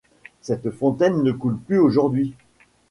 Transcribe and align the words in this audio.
Cette 0.41 0.71
fontaine 0.71 1.21
ne 1.21 1.31
coule 1.31 1.59
plus 1.59 1.77
ajourd'hui. 1.85 2.33